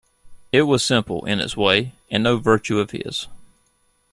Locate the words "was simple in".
0.63-1.39